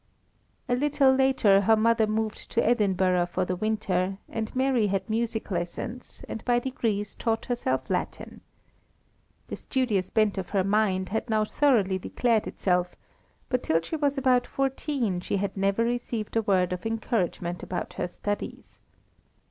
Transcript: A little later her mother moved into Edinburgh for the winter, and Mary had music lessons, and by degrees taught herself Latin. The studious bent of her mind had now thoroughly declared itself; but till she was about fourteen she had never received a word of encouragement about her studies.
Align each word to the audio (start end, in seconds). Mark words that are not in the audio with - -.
A 0.67 0.73
little 0.73 1.13
later 1.13 1.61
her 1.61 1.75
mother 1.75 2.07
moved 2.07 2.47
into 2.49 2.65
Edinburgh 2.67 3.27
for 3.27 3.45
the 3.45 3.55
winter, 3.55 4.17
and 4.27 4.55
Mary 4.55 4.87
had 4.87 5.07
music 5.07 5.51
lessons, 5.51 6.25
and 6.27 6.43
by 6.43 6.57
degrees 6.57 7.13
taught 7.13 7.45
herself 7.45 7.87
Latin. 7.87 8.41
The 9.49 9.55
studious 9.57 10.09
bent 10.09 10.39
of 10.39 10.49
her 10.49 10.63
mind 10.63 11.09
had 11.09 11.29
now 11.29 11.45
thoroughly 11.45 11.99
declared 11.99 12.47
itself; 12.47 12.95
but 13.47 13.61
till 13.61 13.79
she 13.83 13.95
was 13.95 14.17
about 14.17 14.47
fourteen 14.47 15.19
she 15.21 15.37
had 15.37 15.55
never 15.55 15.83
received 15.83 16.35
a 16.35 16.41
word 16.41 16.73
of 16.73 16.87
encouragement 16.87 17.61
about 17.61 17.93
her 17.93 18.07
studies. 18.07 18.79